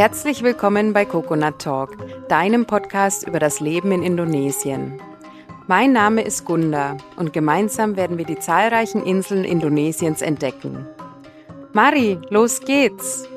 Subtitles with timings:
[0.00, 1.94] Herzlich willkommen bei Coconut Talk,
[2.26, 4.98] deinem Podcast über das Leben in Indonesien.
[5.66, 10.86] Mein Name ist Gunda und gemeinsam werden wir die zahlreichen Inseln Indonesiens entdecken.
[11.74, 13.28] Mari, los geht's!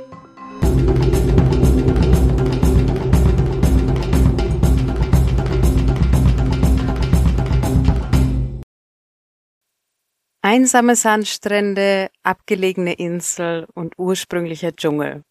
[10.42, 15.26] Einsame Sandstrände, abgelegene Insel und ursprünglicher Dschungel.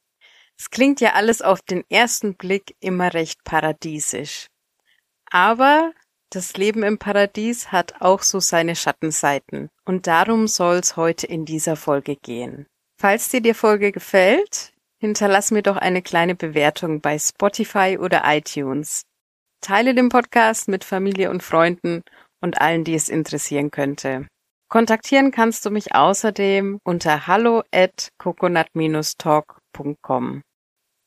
[0.62, 4.46] Es klingt ja alles auf den ersten Blick immer recht paradiesisch.
[5.28, 5.92] Aber
[6.30, 9.70] das Leben im Paradies hat auch so seine Schattenseiten.
[9.84, 12.68] Und darum soll's heute in dieser Folge gehen.
[12.96, 19.02] Falls dir die Folge gefällt, hinterlass mir doch eine kleine Bewertung bei Spotify oder iTunes.
[19.62, 22.04] Teile den Podcast mit Familie und Freunden
[22.40, 24.28] und allen, die es interessieren könnte.
[24.68, 30.42] Kontaktieren kannst du mich außerdem unter hallo at coconut-talk.com.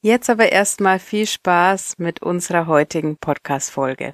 [0.05, 4.13] Jetzt aber erstmal viel Spaß mit unserer heutigen Podcast-Folge.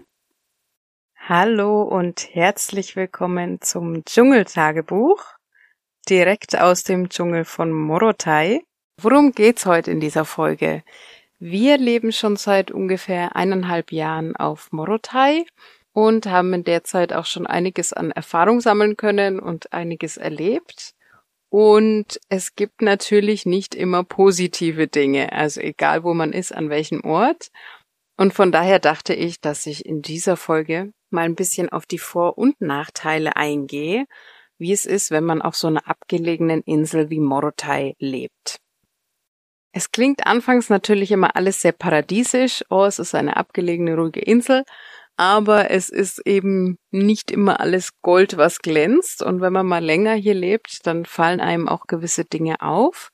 [1.17, 5.22] Hallo und herzlich willkommen zum Dschungeltagebuch,
[6.08, 8.61] direkt aus dem Dschungel von Morotai.
[9.02, 10.83] Worum geht's heute in dieser Folge?
[11.39, 15.45] Wir leben schon seit ungefähr eineinhalb Jahren auf Morotai
[15.92, 20.95] und haben in der Zeit auch schon einiges an Erfahrung sammeln können und einiges erlebt.
[21.52, 27.04] Und es gibt natürlich nicht immer positive Dinge, also egal wo man ist, an welchem
[27.04, 27.52] Ort.
[28.16, 31.98] Und von daher dachte ich, dass ich in dieser Folge mal ein bisschen auf die
[31.98, 34.06] Vor- und Nachteile eingehe,
[34.60, 38.62] wie es ist, wenn man auf so einer abgelegenen Insel wie Morotai lebt.
[39.74, 42.64] Es klingt anfangs natürlich immer alles sehr paradiesisch.
[42.70, 44.64] Oh, es ist eine abgelegene, ruhige Insel
[45.22, 49.22] aber es ist eben nicht immer alles Gold, was glänzt.
[49.22, 53.11] Und wenn man mal länger hier lebt, dann fallen einem auch gewisse Dinge auf.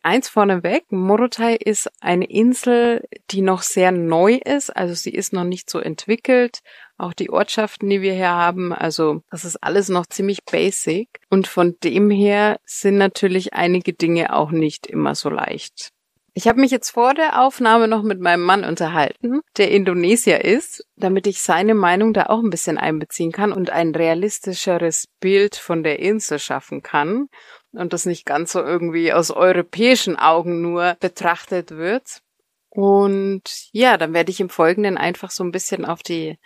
[0.00, 5.44] Eins vorneweg, Morotai ist eine Insel, die noch sehr neu ist, also sie ist noch
[5.44, 6.60] nicht so entwickelt.
[6.96, 11.20] Auch die Ortschaften, die wir hier haben, also das ist alles noch ziemlich basic.
[11.28, 15.92] Und von dem her sind natürlich einige Dinge auch nicht immer so leicht.
[16.38, 20.86] Ich habe mich jetzt vor der Aufnahme noch mit meinem Mann unterhalten, der Indonesier ist,
[20.94, 25.82] damit ich seine Meinung da auch ein bisschen einbeziehen kann und ein realistischeres Bild von
[25.82, 27.28] der Insel schaffen kann
[27.72, 32.20] und das nicht ganz so irgendwie aus europäischen Augen nur betrachtet wird.
[32.68, 36.36] Und ja, dann werde ich im Folgenden einfach so ein bisschen auf die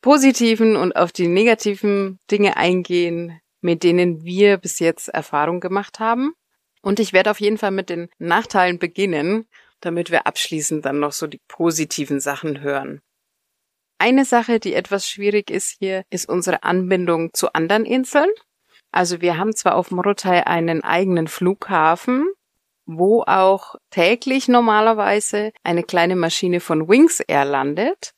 [0.00, 6.34] positiven und auf die negativen Dinge eingehen, mit denen wir bis jetzt Erfahrung gemacht haben.
[6.82, 9.46] Und ich werde auf jeden Fall mit den Nachteilen beginnen,
[9.80, 13.00] damit wir abschließend dann noch so die positiven Sachen hören.
[13.98, 18.30] Eine Sache, die etwas schwierig ist hier, ist unsere Anbindung zu anderen Inseln.
[18.92, 22.26] Also wir haben zwar auf Morotai einen eigenen Flughafen,
[22.86, 28.12] wo auch täglich normalerweise eine kleine Maschine von Wings Air landet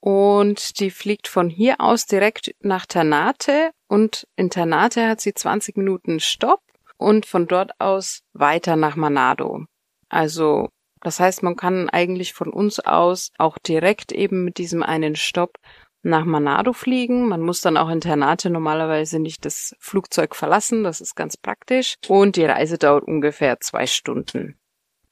[0.00, 5.76] und die fliegt von hier aus direkt nach Ternate und in Ternate hat sie 20
[5.76, 6.60] Minuten Stopp
[6.96, 9.64] und von dort aus weiter nach Manado.
[10.08, 10.68] Also
[11.02, 15.58] das heißt, man kann eigentlich von uns aus auch direkt eben mit diesem einen Stopp
[16.02, 17.28] nach Manado fliegen.
[17.28, 20.84] Man muss dann auch in Ternate normalerweise nicht das Flugzeug verlassen.
[20.84, 21.96] Das ist ganz praktisch.
[22.08, 24.58] Und die Reise dauert ungefähr zwei Stunden.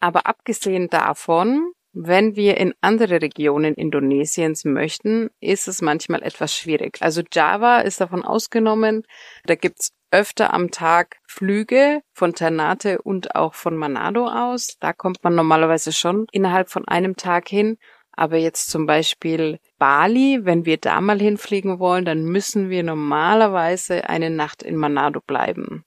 [0.01, 6.99] Aber abgesehen davon, wenn wir in andere Regionen Indonesiens möchten, ist es manchmal etwas schwierig.
[7.01, 9.05] Also Java ist davon ausgenommen.
[9.45, 14.77] Da gibt's öfter am Tag Flüge von Ternate und auch von Manado aus.
[14.79, 17.79] Da kommt man normalerweise schon innerhalb von einem Tag hin.
[18.13, 24.09] Aber jetzt zum Beispiel Bali, wenn wir da mal hinfliegen wollen, dann müssen wir normalerweise
[24.09, 25.85] eine Nacht in Manado bleiben.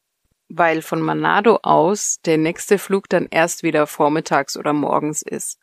[0.50, 5.58] Weil von Manado aus der nächste Flug dann erst wieder vormittags oder morgens ist.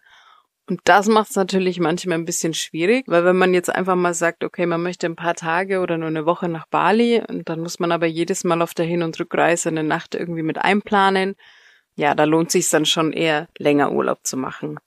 [0.67, 4.15] Und das macht es natürlich manchmal ein bisschen schwierig, weil wenn man jetzt einfach mal
[4.15, 7.61] sagt, okay, man möchte ein paar Tage oder nur eine Woche nach Bali und dann
[7.61, 11.35] muss man aber jedes Mal auf der Hin- und Rückreise eine Nacht irgendwie mit einplanen,
[11.97, 14.79] ja, da lohnt sich dann schon eher länger Urlaub zu machen.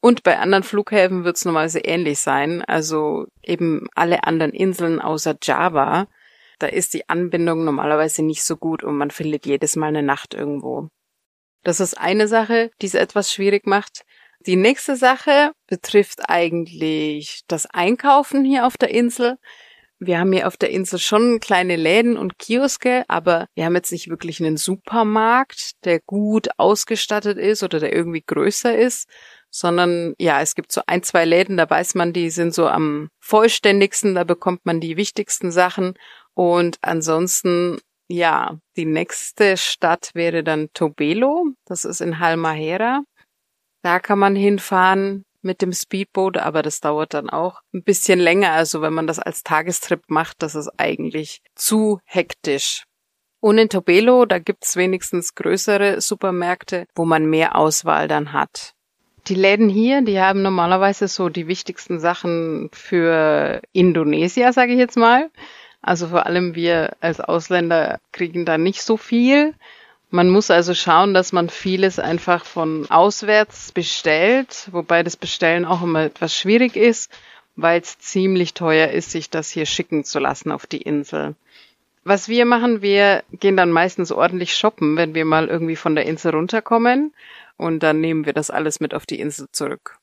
[0.00, 5.36] Und bei anderen Flughäfen wird es normalerweise ähnlich sein, also eben alle anderen Inseln außer
[5.42, 6.08] Java,
[6.58, 10.34] da ist die Anbindung normalerweise nicht so gut und man findet jedes Mal eine Nacht
[10.34, 10.88] irgendwo.
[11.62, 14.04] Das ist eine Sache, die es etwas schwierig macht.
[14.46, 19.36] Die nächste Sache betrifft eigentlich das Einkaufen hier auf der Insel.
[19.98, 23.92] Wir haben hier auf der Insel schon kleine Läden und Kioske, aber wir haben jetzt
[23.92, 29.10] nicht wirklich einen Supermarkt, der gut ausgestattet ist oder der irgendwie größer ist,
[29.50, 33.10] sondern ja, es gibt so ein, zwei Läden, da weiß man, die sind so am
[33.18, 35.98] vollständigsten, da bekommt man die wichtigsten Sachen.
[36.32, 37.78] Und ansonsten
[38.08, 43.02] ja, die nächste Stadt wäre dann Tobelo, das ist in Halmahera
[43.82, 48.52] Da kann man hinfahren mit dem Speedboot, aber das dauert dann auch ein bisschen länger.
[48.52, 52.84] Also wenn man das als Tagestrip macht, das ist eigentlich zu hektisch.
[53.40, 58.74] Und in Tobelo, da gibt's wenigstens größere Supermärkte, wo man mehr Auswahl dann hat.
[59.26, 64.96] Die Läden hier, die haben normalerweise so die wichtigsten Sachen für Indonesia, sage ich jetzt
[64.96, 65.30] mal.
[65.82, 69.54] Also vor allem wir als Ausländer kriegen da nicht so viel.
[70.10, 75.82] Man muss also schauen, dass man vieles einfach von auswärts bestellt, wobei das Bestellen auch
[75.82, 77.12] immer etwas schwierig ist,
[77.54, 81.36] weil es ziemlich teuer ist, sich das hier schicken zu lassen auf die Insel.
[82.02, 86.06] Was wir machen, wir gehen dann meistens ordentlich shoppen, wenn wir mal irgendwie von der
[86.06, 87.14] Insel runterkommen
[87.56, 89.98] und dann nehmen wir das alles mit auf die Insel zurück.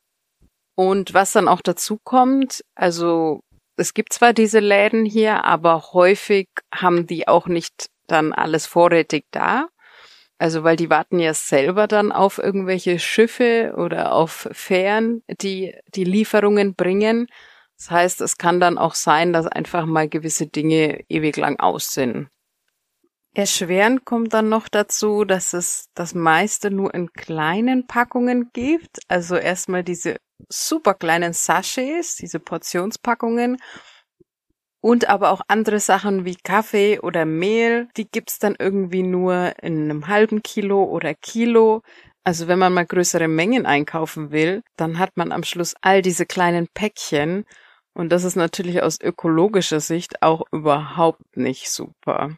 [0.75, 3.41] Und was dann auch dazu kommt, also
[3.75, 9.25] es gibt zwar diese Läden hier, aber häufig haben die auch nicht dann alles vorrätig
[9.31, 9.67] da.
[10.39, 16.03] Also weil die warten ja selber dann auf irgendwelche Schiffe oder auf Fähren, die die
[16.03, 17.27] Lieferungen bringen.
[17.77, 21.91] Das heißt, es kann dann auch sein, dass einfach mal gewisse Dinge ewig lang aus
[21.91, 22.29] sind.
[23.33, 28.99] Erschwerend kommt dann noch dazu, dass es das meiste nur in kleinen Packungen gibt.
[29.07, 30.17] Also erstmal diese
[30.49, 33.57] super kleinen Sachets, diese Portionspackungen.
[34.81, 39.83] Und aber auch andere Sachen wie Kaffee oder Mehl, die gibt's dann irgendwie nur in
[39.83, 41.81] einem halben Kilo oder Kilo.
[42.23, 46.25] Also wenn man mal größere Mengen einkaufen will, dann hat man am Schluss all diese
[46.25, 47.45] kleinen Päckchen
[47.97, 52.37] und das ist natürlich aus ökologischer Sicht auch überhaupt nicht super.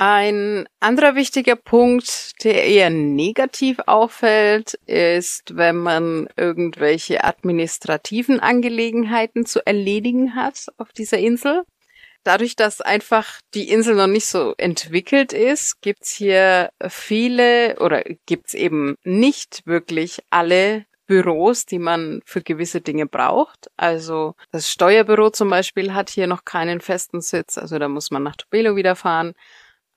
[0.00, 9.66] Ein anderer wichtiger Punkt, der eher negativ auffällt, ist, wenn man irgendwelche administrativen Angelegenheiten zu
[9.66, 11.64] erledigen hat auf dieser Insel.
[12.22, 18.54] Dadurch, dass einfach die Insel noch nicht so entwickelt ist, gibt's hier viele oder gibt's
[18.54, 23.68] eben nicht wirklich alle Büros, die man für gewisse Dinge braucht.
[23.76, 28.22] Also das Steuerbüro zum Beispiel hat hier noch keinen festen Sitz, also da muss man
[28.22, 29.34] nach Tobelo wieder fahren.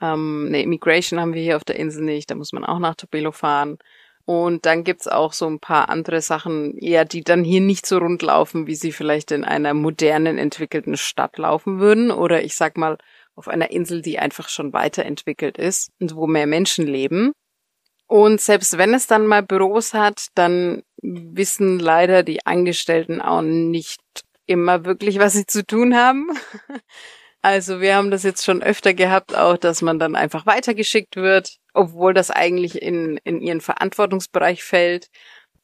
[0.01, 2.95] Ähm, eine Immigration haben wir hier auf der Insel nicht, da muss man auch nach
[2.95, 3.77] Tobelo fahren.
[4.25, 7.97] Und dann gibt's auch so ein paar andere Sachen, eher die dann hier nicht so
[7.97, 12.11] rund laufen, wie sie vielleicht in einer modernen, entwickelten Stadt laufen würden.
[12.11, 12.97] Oder ich sag mal,
[13.35, 17.33] auf einer Insel, die einfach schon weiterentwickelt ist und wo mehr Menschen leben.
[18.07, 24.01] Und selbst wenn es dann mal Büros hat, dann wissen leider die Angestellten auch nicht
[24.45, 26.29] immer wirklich, was sie zu tun haben.
[27.41, 31.57] Also wir haben das jetzt schon öfter gehabt, auch dass man dann einfach weitergeschickt wird,
[31.73, 35.09] obwohl das eigentlich in, in ihren Verantwortungsbereich fällt.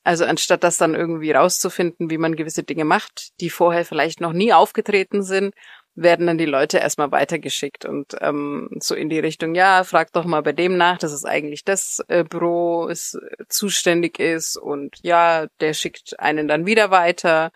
[0.03, 4.33] Also anstatt das dann irgendwie rauszufinden, wie man gewisse Dinge macht, die vorher vielleicht noch
[4.33, 5.53] nie aufgetreten sind,
[5.94, 10.25] werden dann die Leute erstmal weitergeschickt und ähm, so in die Richtung, ja, frag doch
[10.25, 14.97] mal bei dem nach, dass es eigentlich das äh, Büro ist, äh, zuständig ist und
[15.01, 17.51] ja, der schickt einen dann wieder weiter.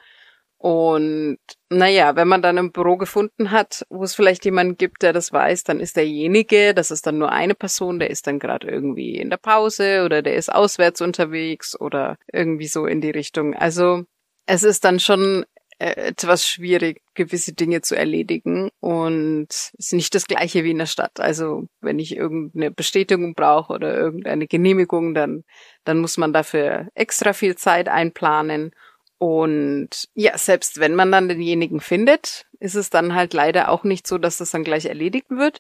[0.61, 1.39] Und
[1.71, 5.33] naja, wenn man dann ein Büro gefunden hat, wo es vielleicht jemanden gibt, der das
[5.33, 9.15] weiß, dann ist derjenige, das ist dann nur eine Person, der ist dann gerade irgendwie
[9.15, 13.55] in der Pause oder der ist auswärts unterwegs oder irgendwie so in die Richtung.
[13.55, 14.03] Also
[14.45, 15.45] es ist dann schon
[15.79, 20.86] äh, etwas schwierig, gewisse Dinge zu erledigen und ist nicht das gleiche wie in der
[20.86, 21.19] Stadt.
[21.19, 25.43] Also wenn ich irgendeine Bestätigung brauche oder irgendeine Genehmigung, dann,
[25.86, 28.74] dann muss man dafür extra viel Zeit einplanen.
[29.21, 34.07] Und ja, selbst wenn man dann denjenigen findet, ist es dann halt leider auch nicht
[34.07, 35.59] so, dass das dann gleich erledigt wird.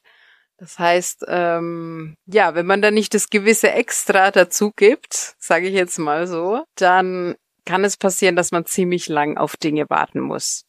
[0.57, 5.75] Das heißt, ähm, ja, wenn man da nicht das gewisse Extra dazu gibt, sage ich
[5.75, 10.65] jetzt mal so, dann kann es passieren, dass man ziemlich lang auf Dinge warten muss.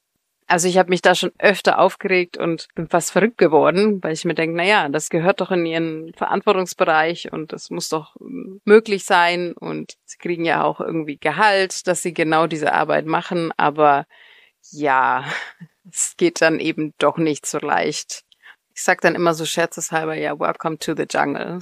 [0.52, 4.26] Also ich habe mich da schon öfter aufgeregt und bin fast verrückt geworden, weil ich
[4.26, 8.16] mir denke, na ja, das gehört doch in ihren Verantwortungsbereich und das muss doch
[8.66, 13.50] möglich sein und sie kriegen ja auch irgendwie Gehalt, dass sie genau diese Arbeit machen,
[13.56, 14.04] aber
[14.72, 15.24] ja,
[15.90, 18.24] es geht dann eben doch nicht so leicht.
[18.74, 21.60] Ich sag dann immer so scherzeshalber, ja, welcome to the jungle.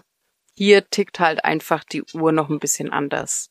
[0.57, 3.51] Hier tickt halt einfach die Uhr noch ein bisschen anders.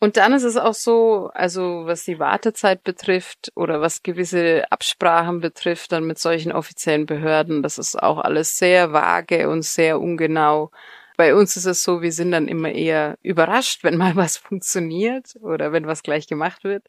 [0.00, 5.40] Und dann ist es auch so, also was die Wartezeit betrifft oder was gewisse Absprachen
[5.40, 10.70] betrifft, dann mit solchen offiziellen Behörden, das ist auch alles sehr vage und sehr ungenau.
[11.16, 15.34] Bei uns ist es so, wir sind dann immer eher überrascht, wenn mal was funktioniert
[15.40, 16.86] oder wenn was gleich gemacht wird.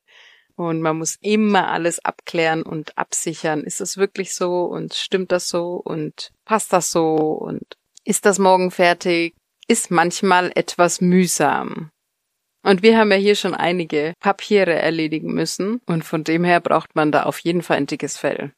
[0.56, 3.64] Und man muss immer alles abklären und absichern.
[3.64, 7.64] Ist es wirklich so und stimmt das so und passt das so und
[8.04, 9.36] ist das morgen fertig?
[9.68, 11.92] Ist manchmal etwas mühsam.
[12.64, 16.96] Und wir haben ja hier schon einige Papiere erledigen müssen und von dem her braucht
[16.96, 18.54] man da auf jeden Fall ein dickes Fell.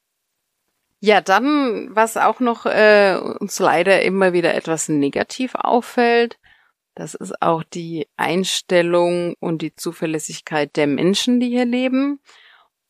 [1.00, 6.38] Ja, dann, was auch noch äh, uns leider immer wieder etwas negativ auffällt,
[6.94, 12.20] Das ist auch die Einstellung und die Zuverlässigkeit der Menschen, die hier leben.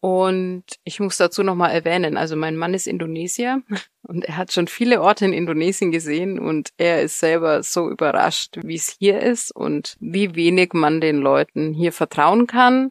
[0.03, 3.63] Und ich muss dazu nochmal erwähnen, also mein Mann ist Indonesier
[4.03, 8.59] und er hat schon viele Orte in Indonesien gesehen und er ist selber so überrascht,
[8.65, 12.91] wie es hier ist und wie wenig man den Leuten hier vertrauen kann.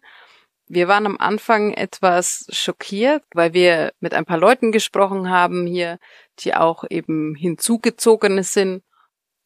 [0.67, 5.99] Wir waren am Anfang etwas schockiert, weil wir mit ein paar Leuten gesprochen haben hier,
[6.39, 8.83] die auch eben hinzugezogene sind.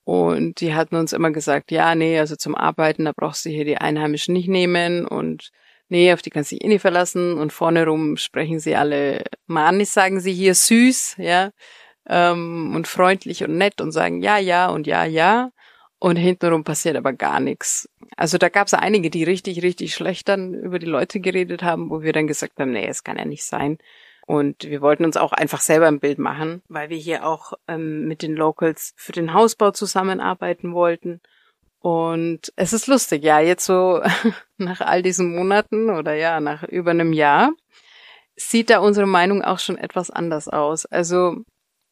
[0.04, 3.66] Und die hatten uns immer gesagt, ja, nee, also zum Arbeiten, da brauchst du hier
[3.66, 5.50] die Einheimischen nicht nehmen und
[5.90, 7.38] nee, auf die kannst du dich eh nicht verlassen.
[7.38, 11.52] Und vorne rum sprechen sie alle Manis, sagen sie hier süß, ja,
[12.08, 15.52] ähm, und freundlich und nett und sagen ja, ja und ja, ja.
[16.00, 17.90] Und hintenrum passiert aber gar nichts.
[18.18, 21.90] Also da gab es einige, die richtig, richtig schlecht dann über die Leute geredet haben,
[21.90, 23.78] wo wir dann gesagt haben, nee, es kann ja nicht sein.
[24.28, 28.08] Und wir wollten uns auch einfach selber ein Bild machen, weil wir hier auch ähm,
[28.08, 31.22] mit den Locals für den Hausbau zusammenarbeiten wollten.
[31.86, 34.02] Und es ist lustig, ja, jetzt so
[34.58, 37.52] nach all diesen Monaten oder ja, nach über einem Jahr
[38.36, 40.88] sieht da unsere Meinung auch schon etwas anders aus.
[40.88, 41.44] Also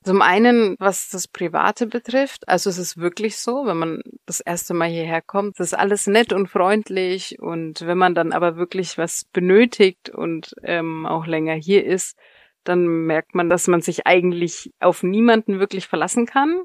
[0.04, 4.74] zum einen, was das Private betrifft, also es ist wirklich so, wenn man das erste
[4.74, 8.98] Mal hierher kommt, das ist alles nett und freundlich und wenn man dann aber wirklich
[8.98, 12.18] was benötigt und ähm, auch länger hier ist,
[12.64, 16.64] dann merkt man, dass man sich eigentlich auf niemanden wirklich verlassen kann.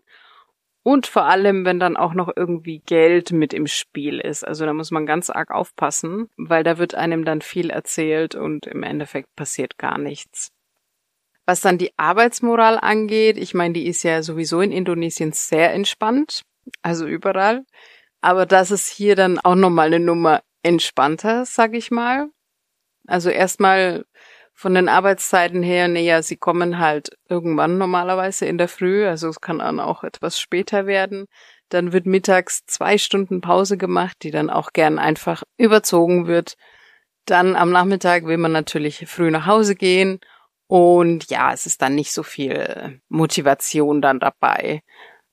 [0.83, 4.47] Und vor allem, wenn dann auch noch irgendwie Geld mit im Spiel ist.
[4.47, 8.67] Also da muss man ganz arg aufpassen, weil da wird einem dann viel erzählt und
[8.67, 10.51] im Endeffekt passiert gar nichts.
[11.47, 16.43] Was dann die Arbeitsmoral angeht, ich meine, die ist ja sowieso in Indonesien sehr entspannt,
[16.83, 17.65] also überall.
[18.21, 22.29] Aber das ist hier dann auch nochmal eine Nummer entspannter, sag ich mal.
[23.07, 24.05] Also erstmal
[24.59, 29.41] von den Arbeitszeiten her, naja, sie kommen halt irgendwann normalerweise in der Früh, also es
[29.41, 31.27] kann dann auch etwas später werden.
[31.69, 36.57] Dann wird mittags zwei Stunden Pause gemacht, die dann auch gern einfach überzogen wird.
[37.25, 40.19] Dann am Nachmittag will man natürlich früh nach Hause gehen
[40.67, 44.83] und ja, es ist dann nicht so viel Motivation dann dabei.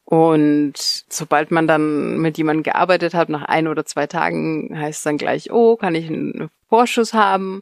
[0.03, 5.03] Und sobald man dann mit jemandem gearbeitet hat, nach ein oder zwei Tagen heißt es
[5.03, 7.61] dann gleich, oh, kann ich einen Vorschuss haben?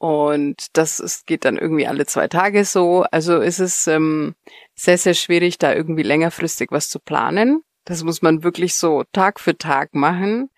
[0.00, 3.04] Und das ist, geht dann irgendwie alle zwei Tage so.
[3.10, 4.34] Also ist es ähm,
[4.74, 7.62] sehr, sehr schwierig, da irgendwie längerfristig was zu planen.
[7.84, 10.48] Das muss man wirklich so Tag für Tag machen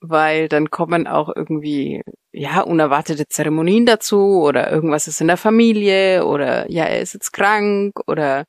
[0.00, 2.02] weil dann kommen auch irgendwie,
[2.32, 7.32] ja, unerwartete Zeremonien dazu oder irgendwas ist in der Familie oder ja, er ist jetzt
[7.32, 8.44] krank oder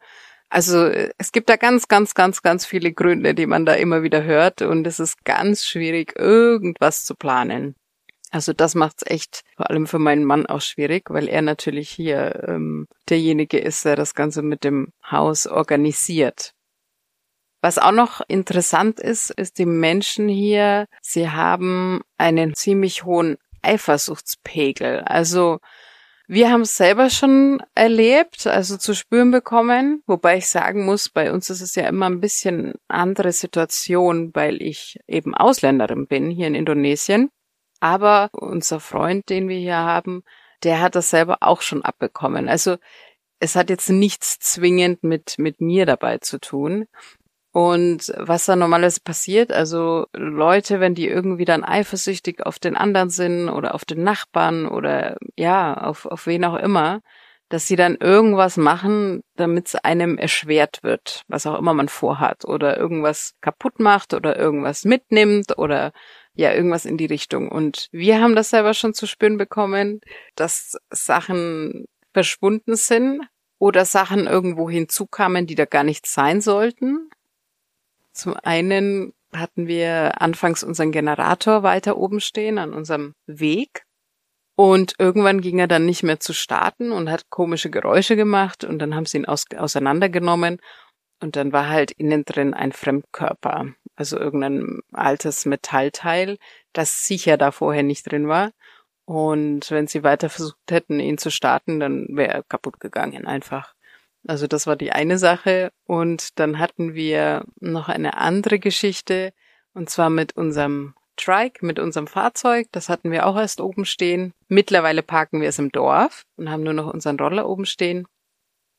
[0.50, 4.24] also es gibt da ganz, ganz, ganz, ganz viele Gründe, die man da immer wieder
[4.24, 7.76] hört und es ist ganz schwierig, irgendwas zu planen.
[8.32, 12.44] Also das macht's echt vor allem für meinen Mann auch schwierig, weil er natürlich hier
[12.48, 16.54] ähm, derjenige ist, der das Ganze mit dem Haus organisiert.
[17.62, 25.02] Was auch noch interessant ist, ist die Menschen hier, sie haben einen ziemlich hohen Eifersuchtspegel.
[25.02, 25.60] Also
[26.28, 31.34] wir haben es selber schon erlebt, also zu spüren bekommen, wobei ich sagen muss, bei
[31.34, 36.48] uns ist es ja immer ein bisschen andere Situation, weil ich eben Ausländerin bin hier
[36.48, 37.32] in Indonesien.
[37.80, 40.24] Aber unser Freund, den wir hier haben,
[40.64, 42.50] der hat das selber auch schon abbekommen.
[42.50, 42.78] Also
[43.40, 46.88] es hat jetzt nichts zwingend mit, mit mir dabei zu tun.
[47.52, 53.10] Und was da normalerweise passiert, also Leute, wenn die irgendwie dann eifersüchtig auf den anderen
[53.10, 57.02] sind oder auf den Nachbarn oder ja, auf, auf wen auch immer,
[57.50, 62.46] dass sie dann irgendwas machen, damit es einem erschwert wird, was auch immer man vorhat
[62.46, 65.92] oder irgendwas kaputt macht oder irgendwas mitnimmt oder
[66.40, 67.50] ja, irgendwas in die Richtung.
[67.50, 70.00] Und wir haben das selber schon zu spüren bekommen,
[70.36, 73.28] dass Sachen verschwunden sind
[73.58, 77.10] oder Sachen irgendwo hinzukamen, die da gar nicht sein sollten.
[78.14, 83.84] Zum einen hatten wir anfangs unseren Generator weiter oben stehen an unserem Weg.
[84.56, 88.80] Und irgendwann ging er dann nicht mehr zu starten und hat komische Geräusche gemacht und
[88.80, 90.60] dann haben sie ihn aus auseinandergenommen
[91.20, 96.38] und dann war halt innen drin ein Fremdkörper, also irgendein altes Metallteil,
[96.74, 98.52] das sicher da vorher nicht drin war.
[99.06, 103.74] Und wenn sie weiter versucht hätten, ihn zu starten, dann wäre er kaputt gegangen einfach.
[104.28, 105.72] Also das war die eine Sache.
[105.86, 109.34] Und dann hatten wir noch eine andere Geschichte,
[109.74, 112.68] und zwar mit unserem Trike, mit unserem Fahrzeug.
[112.72, 114.34] Das hatten wir auch erst oben stehen.
[114.48, 118.08] Mittlerweile parken wir es im Dorf und haben nur noch unseren Roller oben stehen.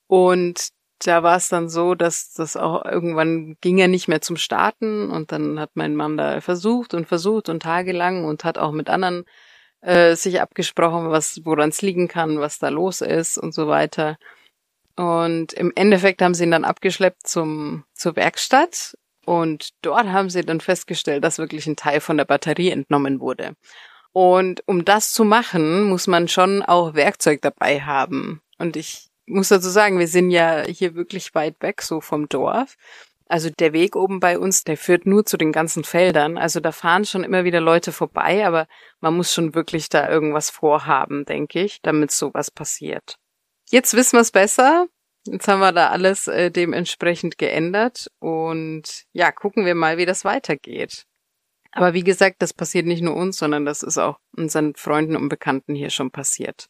[0.06, 0.70] Und
[1.06, 5.10] da war es dann so, dass das auch irgendwann ging er nicht mehr zum Starten
[5.10, 8.88] und dann hat mein Mann da versucht und versucht und tagelang und hat auch mit
[8.88, 9.24] anderen
[9.80, 14.18] äh, sich abgesprochen, was woran es liegen kann, was da los ist und so weiter.
[14.96, 18.96] Und im Endeffekt haben sie ihn dann abgeschleppt zum, zur Werkstatt.
[19.24, 23.54] Und dort haben sie dann festgestellt, dass wirklich ein Teil von der Batterie entnommen wurde.
[24.12, 28.42] Und um das zu machen, muss man schon auch Werkzeug dabei haben.
[28.58, 32.76] Und ich muss dazu sagen, wir sind ja hier wirklich weit weg so vom Dorf.
[33.26, 36.36] Also der Weg oben bei uns, der führt nur zu den ganzen Feldern.
[36.36, 38.66] Also da fahren schon immer wieder Leute vorbei, aber
[39.00, 43.16] man muss schon wirklich da irgendwas vorhaben, denke ich, damit sowas passiert.
[43.70, 44.86] Jetzt wissen wir es besser.
[45.26, 50.24] Jetzt haben wir da alles äh, dementsprechend geändert und ja, gucken wir mal, wie das
[50.24, 51.04] weitergeht.
[51.72, 55.28] Aber wie gesagt, das passiert nicht nur uns, sondern das ist auch unseren Freunden und
[55.28, 56.69] Bekannten hier schon passiert.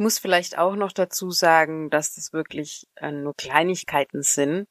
[0.00, 4.66] Ich muss vielleicht auch noch dazu sagen, dass das wirklich äh, nur Kleinigkeiten sind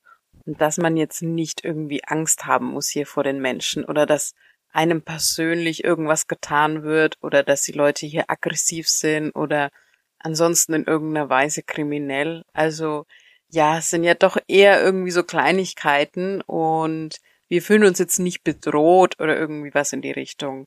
[0.48, 4.33] und dass man jetzt nicht irgendwie Angst haben muss hier vor den Menschen oder dass
[4.71, 9.69] einem persönlich irgendwas getan wird oder dass die Leute hier aggressiv sind oder
[10.17, 12.43] ansonsten in irgendeiner Weise kriminell.
[12.51, 13.05] Also
[13.50, 17.17] ja, es sind ja doch eher irgendwie so Kleinigkeiten und
[17.48, 20.65] wir fühlen uns jetzt nicht bedroht oder irgendwie was in die Richtung.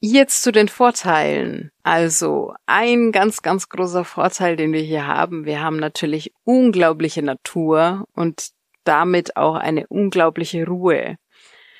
[0.00, 1.70] Jetzt zu den Vorteilen.
[1.82, 5.44] Also ein ganz, ganz großer Vorteil, den wir hier haben.
[5.44, 8.50] Wir haben natürlich unglaubliche Natur und
[8.84, 11.16] damit auch eine unglaubliche Ruhe.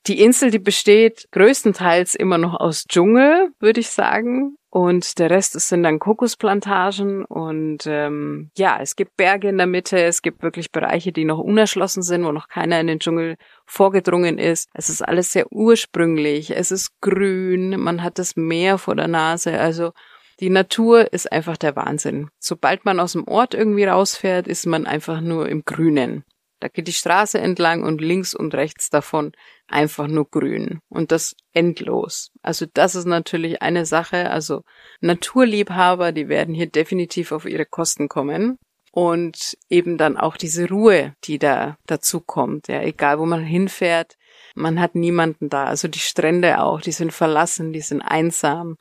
[0.06, 4.56] Die Insel, die besteht größtenteils immer noch aus Dschungel, würde ich sagen.
[4.76, 9.98] Und der Rest sind dann Kokosplantagen und ähm, ja, es gibt Berge in der Mitte,
[9.98, 14.36] es gibt wirklich Bereiche, die noch unerschlossen sind, wo noch keiner in den Dschungel vorgedrungen
[14.36, 14.68] ist.
[14.74, 19.58] Es ist alles sehr ursprünglich, es ist grün, man hat das Meer vor der Nase,
[19.58, 19.92] also
[20.40, 22.28] die Natur ist einfach der Wahnsinn.
[22.38, 26.22] Sobald man aus dem Ort irgendwie rausfährt, ist man einfach nur im Grünen.
[26.60, 29.32] Da geht die Straße entlang und links und rechts davon
[29.68, 30.80] einfach nur grün.
[30.88, 32.30] Und das endlos.
[32.42, 34.30] Also das ist natürlich eine Sache.
[34.30, 34.62] Also
[35.00, 38.58] Naturliebhaber, die werden hier definitiv auf ihre Kosten kommen.
[38.92, 42.68] Und eben dann auch diese Ruhe, die da dazu kommt.
[42.68, 44.16] Ja, egal wo man hinfährt,
[44.54, 45.64] man hat niemanden da.
[45.64, 48.78] Also die Strände auch, die sind verlassen, die sind einsam.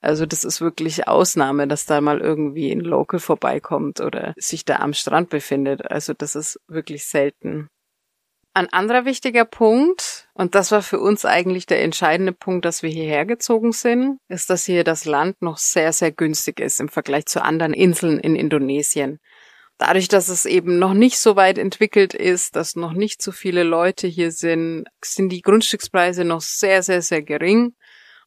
[0.00, 4.76] Also das ist wirklich Ausnahme, dass da mal irgendwie ein Local vorbeikommt oder sich da
[4.76, 5.90] am Strand befindet.
[5.90, 7.68] Also das ist wirklich selten.
[8.54, 12.90] Ein anderer wichtiger Punkt, und das war für uns eigentlich der entscheidende Punkt, dass wir
[12.90, 17.26] hierher gezogen sind, ist, dass hier das Land noch sehr, sehr günstig ist im Vergleich
[17.26, 19.20] zu anderen Inseln in Indonesien.
[19.78, 23.62] Dadurch, dass es eben noch nicht so weit entwickelt ist, dass noch nicht so viele
[23.62, 27.74] Leute hier sind, sind die Grundstückspreise noch sehr, sehr, sehr gering.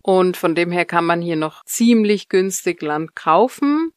[0.01, 3.90] Und von dem her kann man hier noch ziemlich günstig Land kaufen.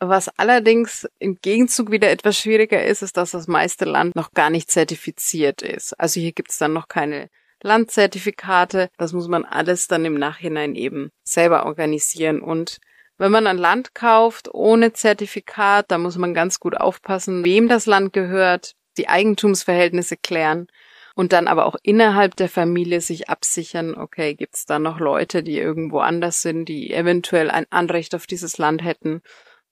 [0.00, 4.48] Was allerdings im Gegenzug wieder etwas schwieriger ist, ist, dass das meiste Land noch gar
[4.48, 5.98] nicht zertifiziert ist.
[5.98, 7.30] Also hier gibt es dann noch keine
[7.62, 8.90] Landzertifikate.
[8.96, 12.40] Das muss man alles dann im Nachhinein eben selber organisieren.
[12.40, 12.78] Und
[13.16, 17.86] wenn man ein Land kauft ohne Zertifikat, da muss man ganz gut aufpassen, wem das
[17.86, 20.68] Land gehört, die Eigentumsverhältnisse klären
[21.16, 25.58] und dann aber auch innerhalb der Familie sich absichern, okay, gibt's da noch Leute, die
[25.58, 29.22] irgendwo anders sind, die eventuell ein Anrecht auf dieses Land hätten.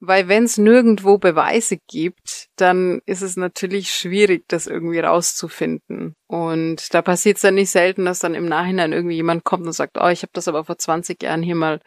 [0.01, 6.15] Weil wenn es nirgendwo Beweise gibt, dann ist es natürlich schwierig, das irgendwie rauszufinden.
[6.27, 9.73] Und da passiert es dann nicht selten, dass dann im Nachhinein irgendwie jemand kommt und
[9.73, 11.81] sagt, oh, ich habe das aber vor 20 Jahren hier mal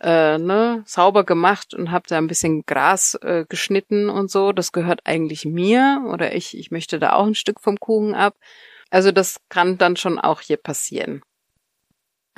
[0.00, 4.52] äh, ne, sauber gemacht und habe da ein bisschen Gras äh, geschnitten und so.
[4.52, 8.34] Das gehört eigentlich mir oder ich, ich möchte da auch ein Stück vom Kuchen ab.
[8.90, 11.22] Also das kann dann schon auch hier passieren.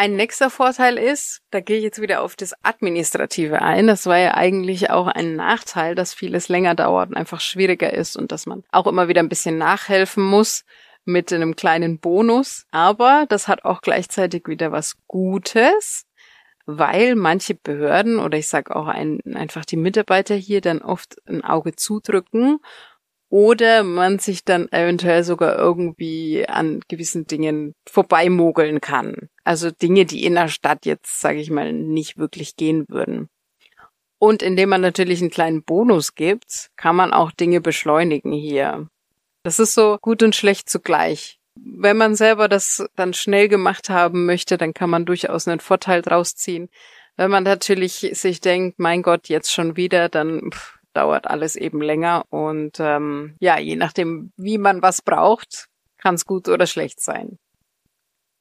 [0.03, 3.87] Ein nächster Vorteil ist, da gehe ich jetzt wieder auf das Administrative ein.
[3.87, 8.17] Das war ja eigentlich auch ein Nachteil, dass vieles länger dauert und einfach schwieriger ist
[8.17, 10.65] und dass man auch immer wieder ein bisschen nachhelfen muss
[11.05, 12.67] mit einem kleinen Bonus.
[12.73, 16.05] Aber das hat auch gleichzeitig wieder was Gutes,
[16.67, 21.45] weil manche Behörden oder ich sage auch ein, einfach die Mitarbeiter hier dann oft ein
[21.45, 22.59] Auge zudrücken
[23.33, 29.31] oder man sich dann eventuell sogar irgendwie an gewissen Dingen vorbeimogeln kann.
[29.43, 33.31] Also Dinge, die in der Stadt jetzt, sage ich mal, nicht wirklich gehen würden.
[34.19, 38.89] Und indem man natürlich einen kleinen Bonus gibt, kann man auch Dinge beschleunigen hier.
[39.45, 41.39] Das ist so gut und schlecht zugleich.
[41.55, 46.03] Wenn man selber das dann schnell gemacht haben möchte, dann kann man durchaus einen Vorteil
[46.03, 46.69] draus ziehen.
[47.17, 51.81] Wenn man natürlich sich denkt, mein Gott, jetzt schon wieder, dann pff, dauert alles eben
[51.81, 57.01] länger und ähm, ja, je nachdem, wie man was braucht, kann es gut oder schlecht
[57.01, 57.39] sein.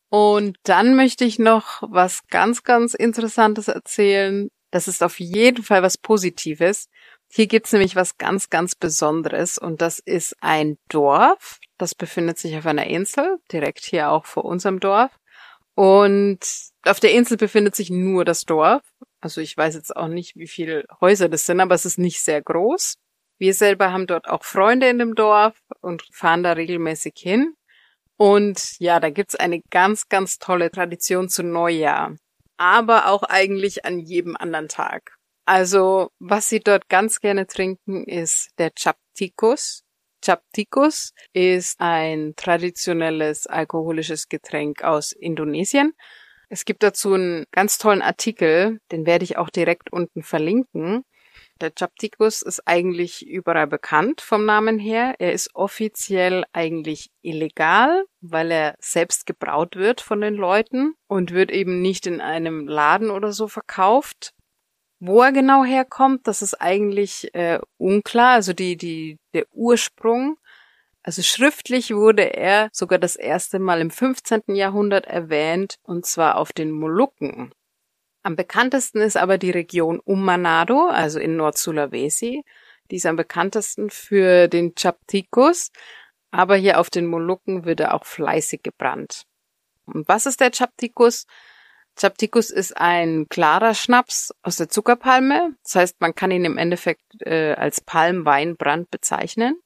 [0.10, 4.50] Und dann möchte ich noch was ganz, ganz Interessantes erzählen.
[4.70, 6.90] Das ist auf jeden Fall was Positives.
[7.34, 11.60] Hier gibt's nämlich was ganz, ganz Besonderes und das ist ein Dorf.
[11.78, 15.12] Das befindet sich auf einer Insel, direkt hier auch vor unserem Dorf.
[15.76, 16.40] Und
[16.86, 18.82] auf der Insel befindet sich nur das Dorf.
[19.22, 22.22] Also ich weiß jetzt auch nicht, wie viele Häuser das sind, aber es ist nicht
[22.22, 22.98] sehr groß.
[23.38, 27.54] Wir selber haben dort auch Freunde in dem Dorf und fahren da regelmäßig hin.
[28.18, 32.16] Und ja, da gibt's eine ganz, ganz tolle Tradition zu Neujahr.
[32.58, 35.16] Aber auch eigentlich an jedem anderen Tag.
[35.46, 39.84] Also, was sie dort ganz gerne trinken, ist der Chaptikus.
[40.24, 45.94] Chaptikus ist ein traditionelles alkoholisches Getränk aus Indonesien.
[46.52, 51.06] Es gibt dazu einen ganz tollen Artikel, den werde ich auch direkt unten verlinken.
[51.62, 55.16] Der Chaptikus ist eigentlich überall bekannt vom Namen her.
[55.20, 61.52] Er ist offiziell eigentlich illegal, weil er selbst gebraut wird von den Leuten und wird
[61.52, 64.34] eben nicht in einem Laden oder so verkauft.
[65.00, 68.34] Wo er genau herkommt, das ist eigentlich äh, unklar.
[68.34, 70.36] Also die, die, der Ursprung.
[71.04, 74.56] Also schriftlich wurde er sogar das erste Mal im 15.
[74.56, 77.54] Jahrhundert erwähnt, und zwar auf den Molukken.
[78.24, 82.44] Am bekanntesten ist aber die Region Umanado, also in Nord-Sulawesi.
[82.92, 85.72] Die ist am bekanntesten für den Chaptikus,
[86.30, 89.24] aber hier auf den Molukken wird er auch fleißig gebrannt.
[89.86, 91.26] Und was ist der Chaptikus?
[92.00, 95.56] Chaptikus ist ein klarer Schnaps aus der Zuckerpalme.
[95.64, 99.60] Das heißt, man kann ihn im Endeffekt äh, als Palmweinbrand bezeichnen.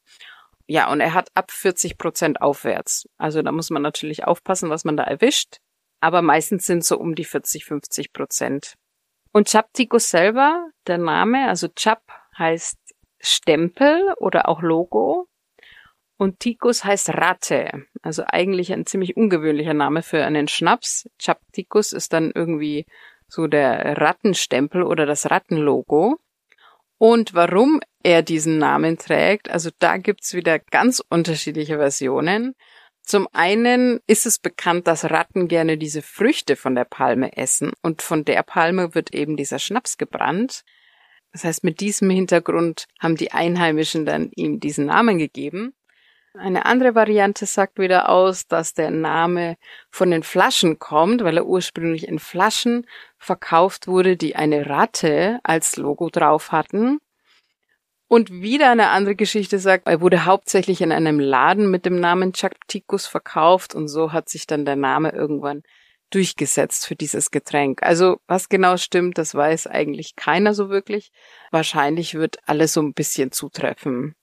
[0.67, 3.08] Ja, und er hat ab 40 Prozent aufwärts.
[3.17, 5.58] Also da muss man natürlich aufpassen, was man da erwischt.
[6.01, 8.73] Aber meistens sind so um die 40, 50 Prozent.
[9.32, 12.01] Und Chaptikus selber, der Name, also Chap
[12.38, 12.78] heißt
[13.19, 15.28] Stempel oder auch Logo.
[16.17, 21.10] Und Ticus heißt Ratte, also eigentlich ein ziemlich ungewöhnlicher Name für einen Schnaps.
[21.19, 22.86] Chapticus ist dann irgendwie
[23.28, 26.17] so der Rattenstempel oder das Rattenlogo.
[26.97, 32.55] Und warum er diesen Namen trägt, also da gibt's wieder ganz unterschiedliche Versionen.
[33.03, 38.01] Zum einen ist es bekannt, dass Ratten gerne diese Früchte von der Palme essen und
[38.01, 40.63] von der Palme wird eben dieser Schnaps gebrannt.
[41.31, 45.75] Das heißt, mit diesem Hintergrund haben die Einheimischen dann ihm diesen Namen gegeben.
[46.38, 49.56] Eine andere Variante sagt wieder aus, dass der Name
[49.89, 52.86] von den Flaschen kommt, weil er ursprünglich in Flaschen
[53.17, 57.00] verkauft wurde, die eine Ratte als Logo drauf hatten.
[58.08, 62.34] Und wieder eine andere Geschichte sagt, er wurde hauptsächlich in einem Laden mit dem Namen
[62.34, 65.63] Chaktikus verkauft und so hat sich dann der Name irgendwann
[66.12, 67.82] durchgesetzt für dieses Getränk.
[67.82, 71.12] Also was genau stimmt, das weiß eigentlich keiner so wirklich.
[71.52, 74.15] Wahrscheinlich wird alles so ein bisschen zutreffen.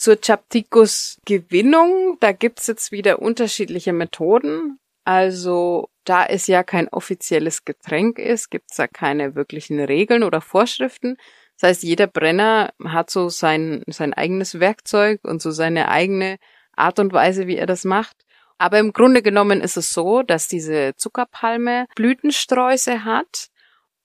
[0.00, 4.78] Zur Chaptikus-Gewinnung, da gibt's jetzt wieder unterschiedliche Methoden.
[5.04, 11.18] Also da es ja kein offizielles Getränk ist, gibt's da keine wirklichen Regeln oder Vorschriften.
[11.58, 16.38] Das heißt, jeder Brenner hat so sein, sein eigenes Werkzeug und so seine eigene
[16.74, 18.24] Art und Weise, wie er das macht.
[18.56, 23.48] Aber im Grunde genommen ist es so, dass diese Zuckerpalme Blütensträuße hat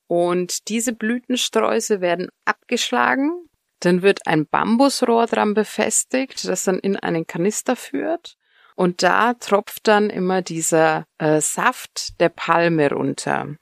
[0.07, 3.47] und diese Blütensträuße werden abgeschlagen
[3.85, 8.37] dann wird ein Bambusrohr dran befestigt, das dann in einen Kanister führt.
[8.75, 13.55] Und da tropft dann immer dieser äh, Saft der Palme runter.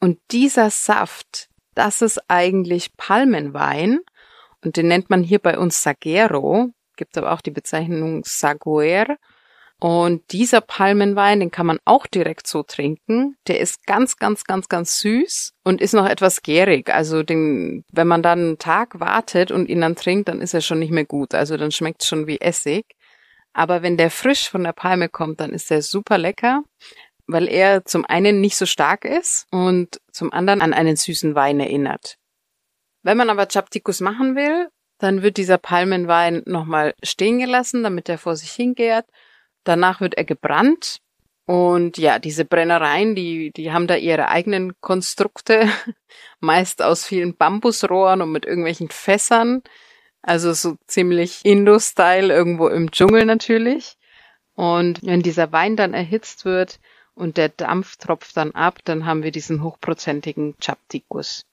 [0.00, 4.00] Und dieser Saft, das ist eigentlich Palmenwein.
[4.64, 6.70] Und den nennt man hier bei uns Sagero.
[6.96, 9.16] Gibt aber auch die Bezeichnung Saguer.
[9.84, 13.36] Und dieser Palmenwein, den kann man auch direkt so trinken.
[13.46, 16.88] Der ist ganz, ganz, ganz, ganz süß und ist noch etwas gärig.
[16.88, 20.62] Also den, wenn man dann einen Tag wartet und ihn dann trinkt, dann ist er
[20.62, 21.34] schon nicht mehr gut.
[21.34, 22.86] Also dann schmeckt es schon wie Essig.
[23.52, 26.62] Aber wenn der frisch von der Palme kommt, dann ist er super lecker,
[27.26, 31.60] weil er zum einen nicht so stark ist und zum anderen an einen süßen Wein
[31.60, 32.16] erinnert.
[33.02, 38.16] Wenn man aber Chaptikus machen will, dann wird dieser Palmenwein nochmal stehen gelassen, damit er
[38.16, 39.04] vor sich hingärt
[39.64, 41.00] Danach wird er gebrannt.
[41.46, 45.68] Und ja, diese Brennereien, die, die haben da ihre eigenen Konstrukte,
[46.40, 49.62] meist aus vielen Bambusrohren und mit irgendwelchen Fässern.
[50.22, 53.98] Also so ziemlich Indo-Style irgendwo im Dschungel natürlich.
[54.54, 56.80] Und wenn dieser Wein dann erhitzt wird
[57.14, 61.44] und der Dampf tropft dann ab, dann haben wir diesen hochprozentigen Chaptikus.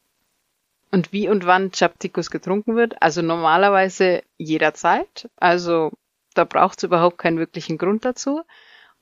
[0.91, 3.01] Und wie und wann Chaptikus getrunken wird?
[3.01, 5.29] Also normalerweise jederzeit.
[5.37, 5.91] Also
[6.33, 8.41] da braucht es überhaupt keinen wirklichen Grund dazu.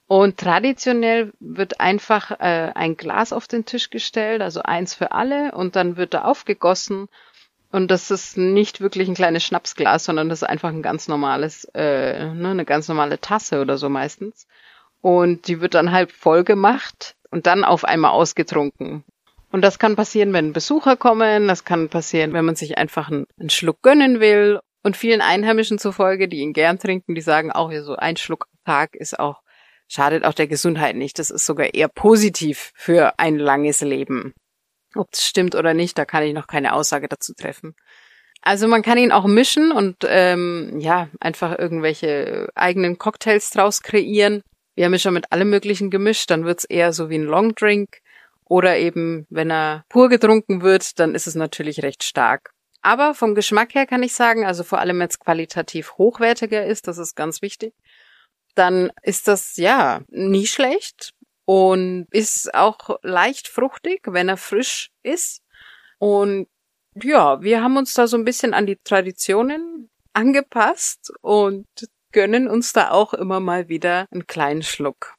[0.07, 5.51] Und traditionell wird einfach äh, ein Glas auf den Tisch gestellt, also eins für alle,
[5.51, 7.09] und dann wird da aufgegossen.
[7.71, 11.65] Und das ist nicht wirklich ein kleines Schnapsglas, sondern das ist einfach ein ganz normales,
[11.75, 14.47] äh, ne, eine ganz normale Tasse oder so meistens.
[15.01, 19.03] Und die wird dann halb voll gemacht und dann auf einmal ausgetrunken.
[19.51, 23.27] Und das kann passieren, wenn Besucher kommen, das kann passieren, wenn man sich einfach einen,
[23.39, 27.71] einen Schluck gönnen will und vielen Einheimischen zufolge, die ihn gern trinken, die sagen auch,
[27.81, 29.41] so ein Schluck am Tag ist auch,
[29.87, 31.19] schadet auch der Gesundheit nicht.
[31.19, 34.33] Das ist sogar eher positiv für ein langes Leben.
[34.95, 37.75] Ob es stimmt oder nicht, da kann ich noch keine Aussage dazu treffen.
[38.41, 44.41] Also man kann ihn auch mischen und ähm, ja, einfach irgendwelche eigenen Cocktails draus kreieren.
[44.75, 47.97] Wir haben es schon mit allem Möglichen gemischt, dann wird's eher so wie ein Longdrink.
[48.45, 52.51] Oder eben, wenn er pur getrunken wird, dann ist es natürlich recht stark.
[52.81, 56.97] Aber vom Geschmack her kann ich sagen, also vor allem jetzt qualitativ hochwertiger ist, das
[56.97, 57.73] ist ganz wichtig,
[58.55, 61.13] dann ist das ja nie schlecht
[61.45, 65.41] und ist auch leicht fruchtig, wenn er frisch ist.
[65.97, 66.47] Und
[67.01, 71.67] ja, wir haben uns da so ein bisschen an die Traditionen angepasst und
[72.11, 75.15] gönnen uns da auch immer mal wieder einen kleinen Schluck.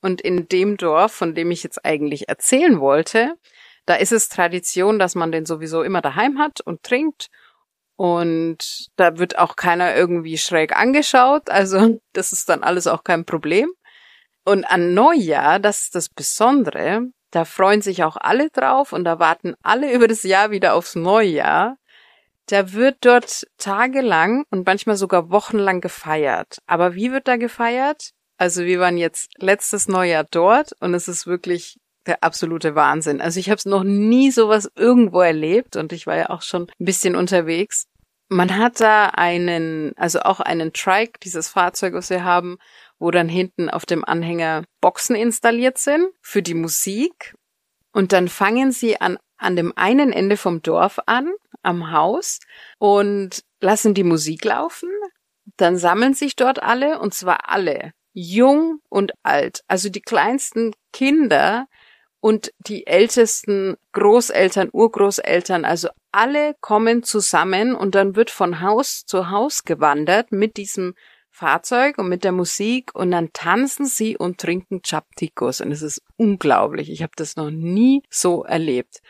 [0.00, 3.34] Und in dem Dorf, von dem ich jetzt eigentlich erzählen wollte,
[3.88, 7.28] da ist es Tradition, dass man den sowieso immer daheim hat und trinkt.
[7.96, 11.48] Und da wird auch keiner irgendwie schräg angeschaut.
[11.48, 13.70] Also das ist dann alles auch kein Problem.
[14.44, 19.18] Und an Neujahr, das ist das Besondere, da freuen sich auch alle drauf und da
[19.18, 21.76] warten alle über das Jahr wieder aufs Neujahr.
[22.46, 26.58] Da wird dort tagelang und manchmal sogar wochenlang gefeiert.
[26.66, 28.10] Aber wie wird da gefeiert?
[28.36, 33.20] Also wir waren jetzt letztes Neujahr dort und es ist wirklich der absolute Wahnsinn.
[33.20, 36.62] Also ich habe es noch nie sowas irgendwo erlebt und ich war ja auch schon
[36.62, 37.86] ein bisschen unterwegs.
[38.28, 42.58] Man hat da einen, also auch einen Trike, dieses Fahrzeug, was wir haben,
[42.98, 47.34] wo dann hinten auf dem Anhänger Boxen installiert sind für die Musik.
[47.92, 52.38] Und dann fangen sie an, an dem einen Ende vom Dorf an am Haus
[52.78, 54.90] und lassen die Musik laufen.
[55.56, 59.62] Dann sammeln sich dort alle, und zwar alle, jung und alt.
[59.68, 61.66] Also die kleinsten Kinder
[62.20, 69.30] und die ältesten Großeltern, Urgroßeltern, also alle kommen zusammen und dann wird von Haus zu
[69.30, 70.94] Haus gewandert mit diesem
[71.30, 76.02] Fahrzeug und mit der Musik und dann tanzen sie und trinken Chaptikos und es ist
[76.16, 76.90] unglaublich.
[76.90, 79.00] Ich habe das noch nie so erlebt.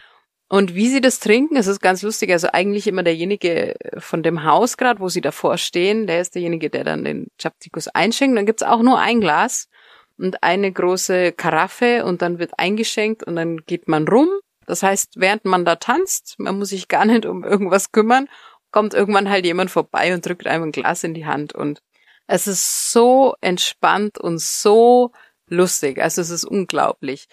[0.51, 2.31] Und wie sie das trinken, es ist ganz lustig.
[2.33, 6.71] Also eigentlich immer derjenige von dem Haus gerade, wo sie davor stehen, der ist derjenige,
[6.71, 8.37] der dann den Chaptikus einschenkt.
[8.37, 9.69] Dann gibt's auch nur ein Glas
[10.19, 14.29] und eine große Karaffe und dann wird eingeschenkt und dann geht man rum.
[14.67, 18.29] Das heißt, während man da tanzt, man muss sich gar nicht um irgendwas kümmern,
[18.71, 21.81] kommt irgendwann halt jemand vorbei und drückt einem ein Glas in die Hand und
[22.27, 25.13] es ist so entspannt und so
[25.47, 25.99] lustig.
[25.99, 27.27] Also es ist unglaublich.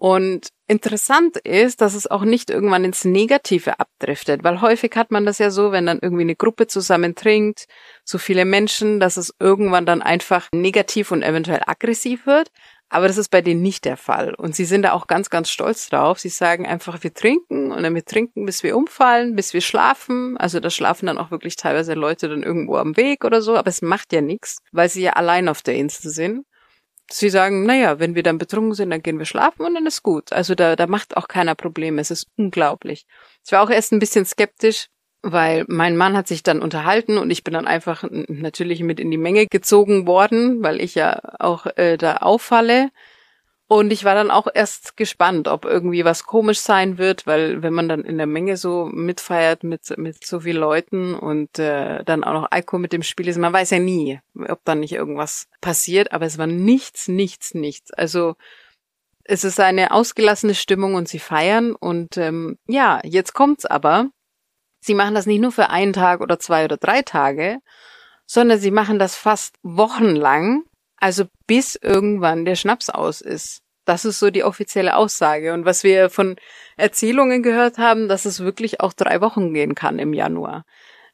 [0.00, 5.26] Und interessant ist, dass es auch nicht irgendwann ins Negative abdriftet, weil häufig hat man
[5.26, 7.66] das ja so, wenn dann irgendwie eine Gruppe zusammen trinkt,
[8.04, 12.50] so viele Menschen, dass es irgendwann dann einfach negativ und eventuell aggressiv wird.
[12.88, 14.34] Aber das ist bei denen nicht der Fall.
[14.34, 16.20] Und sie sind da auch ganz, ganz stolz drauf.
[16.20, 20.36] Sie sagen einfach, wir trinken und dann wir trinken, bis wir umfallen, bis wir schlafen.
[20.36, 23.56] Also da schlafen dann auch wirklich teilweise Leute dann irgendwo am Weg oder so.
[23.56, 26.46] Aber es macht ja nichts, weil sie ja allein auf der Insel sind
[27.10, 30.02] sie sagen, naja, wenn wir dann betrunken sind, dann gehen wir schlafen und dann ist
[30.02, 30.32] gut.
[30.32, 32.00] Also da, da macht auch keiner Probleme.
[32.00, 33.06] Es ist unglaublich.
[33.44, 34.88] Ich war auch erst ein bisschen skeptisch,
[35.22, 39.10] weil mein Mann hat sich dann unterhalten und ich bin dann einfach natürlich mit in
[39.10, 42.90] die Menge gezogen worden, weil ich ja auch äh, da auffalle.
[43.70, 47.74] Und ich war dann auch erst gespannt, ob irgendwie was komisch sein wird, weil wenn
[47.74, 52.24] man dann in der Menge so mitfeiert mit, mit so vielen Leuten und äh, dann
[52.24, 55.48] auch noch Alkohol mit dem Spiel ist, man weiß ja nie, ob dann nicht irgendwas
[55.60, 57.92] passiert, aber es war nichts, nichts, nichts.
[57.92, 58.36] Also
[59.24, 64.08] es ist eine ausgelassene Stimmung und sie feiern und ähm, ja, jetzt kommt's aber.
[64.80, 67.58] Sie machen das nicht nur für einen Tag oder zwei oder drei Tage,
[68.24, 70.62] sondern sie machen das fast wochenlang
[71.00, 73.62] also bis irgendwann der Schnaps aus ist.
[73.84, 75.54] Das ist so die offizielle Aussage.
[75.54, 76.36] Und was wir von
[76.76, 80.64] Erzählungen gehört haben, dass es wirklich auch drei Wochen gehen kann im Januar.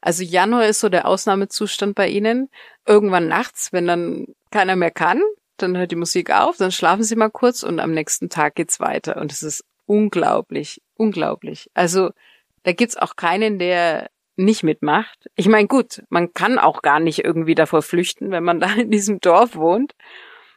[0.01, 2.49] Also Januar ist so der Ausnahmezustand bei ihnen.
[2.85, 5.21] Irgendwann nachts, wenn dann keiner mehr kann,
[5.57, 8.79] dann hört die Musik auf, dann schlafen sie mal kurz und am nächsten Tag geht's
[8.79, 9.17] weiter.
[9.17, 11.69] Und es ist unglaublich, unglaublich.
[11.73, 12.11] Also
[12.63, 15.29] da gibt's auch keinen, der nicht mitmacht.
[15.35, 18.91] Ich meine, gut, man kann auch gar nicht irgendwie davor flüchten, wenn man da in
[18.91, 19.93] diesem Dorf wohnt,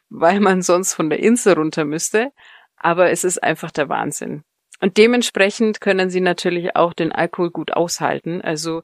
[0.08, 2.32] weil man sonst von der Insel runter müsste.
[2.76, 4.44] Aber es ist einfach der Wahnsinn.
[4.80, 8.40] Und dementsprechend können sie natürlich auch den Alkohol gut aushalten.
[8.40, 8.82] Also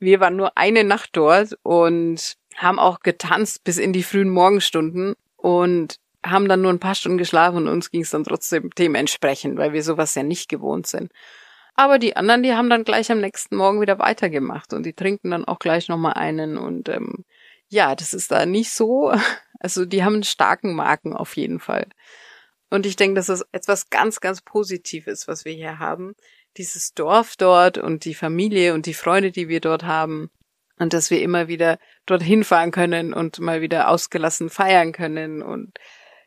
[0.00, 5.14] wir waren nur eine Nacht dort und haben auch getanzt bis in die frühen Morgenstunden
[5.36, 9.58] und haben dann nur ein paar Stunden geschlafen und uns ging es dann trotzdem dementsprechend,
[9.58, 11.12] weil wir sowas ja nicht gewohnt sind.
[11.76, 15.30] Aber die anderen, die haben dann gleich am nächsten Morgen wieder weitergemacht und die trinken
[15.30, 17.24] dann auch gleich nochmal einen und ähm,
[17.68, 19.12] ja, das ist da nicht so.
[19.58, 21.86] Also die haben einen starken Marken auf jeden Fall.
[22.68, 26.14] Und ich denke, das ist etwas ganz, ganz Positives, was wir hier haben.
[26.58, 30.30] Dieses Dorf dort und die Familie und die Freunde, die wir dort haben.
[30.78, 35.42] Und dass wir immer wieder dorthin fahren können und mal wieder ausgelassen feiern können.
[35.42, 35.78] Und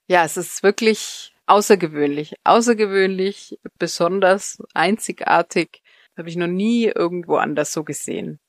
[0.08, 5.82] ja, es ist wirklich außergewöhnlich, außergewöhnlich, besonders, einzigartig.
[6.18, 8.40] Habe ich noch nie irgendwo anders so gesehen.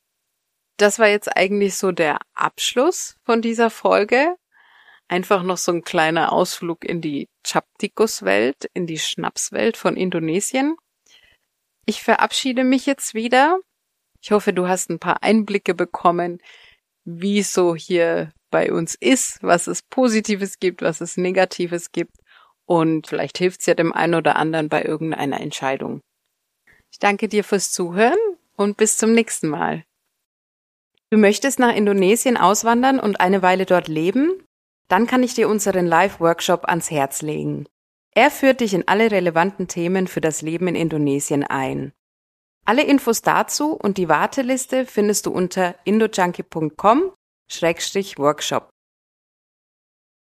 [0.76, 4.36] Das war jetzt eigentlich so der Abschluss von dieser Folge.
[5.10, 10.76] einfach noch so ein kleiner Ausflug in die Chaptikus-Welt, in die Schnapswelt von Indonesien.
[11.84, 13.58] Ich verabschiede mich jetzt wieder.
[14.22, 16.38] Ich hoffe, du hast ein paar Einblicke bekommen,
[17.04, 22.14] wie es so hier bei uns ist, was es Positives gibt, was es Negatives gibt.
[22.70, 26.02] Und vielleicht hilft es ja dem einen oder anderen bei irgendeiner Entscheidung.
[26.92, 28.20] Ich danke dir fürs Zuhören
[28.54, 29.82] und bis zum nächsten Mal.
[31.10, 34.44] Du möchtest nach Indonesien auswandern und eine Weile dort leben?
[34.86, 37.66] Dann kann ich dir unseren Live-Workshop ans Herz legen.
[38.14, 41.90] Er führt dich in alle relevanten Themen für das Leben in Indonesien ein.
[42.64, 48.69] Alle Infos dazu und die Warteliste findest du unter indojunkie.com-workshop.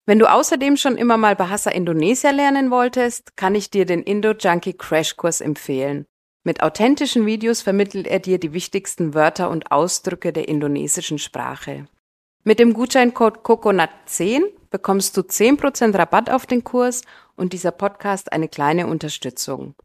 [0.08, 4.72] Wenn du außerdem schon immer mal Bahasa Indonesia lernen wolltest, kann ich dir den Indo-Junkie
[4.72, 6.06] Crashkurs empfehlen.
[6.46, 11.90] Mit authentischen Videos vermittelt er dir die wichtigsten Wörter und Ausdrücke der indonesischen Sprache.
[12.46, 17.02] Mit dem Gutscheincode COCONUT10 bekommst du 10% Rabatt auf den Kurs
[17.36, 19.76] und dieser Podcast eine kleine Unterstützung.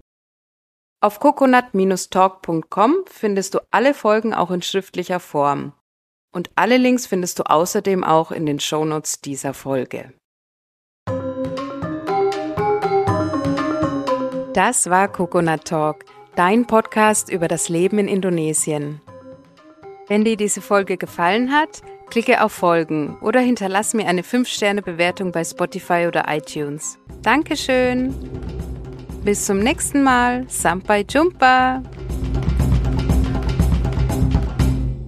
[1.01, 5.73] Auf coconut-talk.com findest du alle Folgen auch in schriftlicher Form.
[6.33, 10.13] Und alle Links findest du außerdem auch in den Shownotes dieser Folge.
[14.55, 19.01] Das war Coconut Talk dein Podcast über das Leben in Indonesien.
[20.09, 25.45] Wenn dir diese Folge gefallen hat, klicke auf Folgen oder hinterlass mir eine 5-Sterne-Bewertung bei
[25.45, 26.99] Spotify oder iTunes.
[27.23, 28.15] Dankeschön.
[29.25, 30.45] Bis zum nächsten Mal.
[30.49, 31.83] Sampai Jumpa.